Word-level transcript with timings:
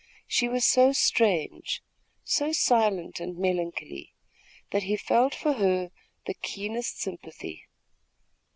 She 0.25 0.49
was 0.49 0.65
so 0.65 0.93
strange, 0.93 1.83
so 2.23 2.51
silent 2.53 3.19
and 3.19 3.37
melancholy, 3.37 4.15
that 4.71 4.81
he 4.81 4.97
felt 4.97 5.35
for 5.35 5.53
her 5.53 5.91
the 6.25 6.33
keenest 6.33 6.97
sympathy. 6.99 7.67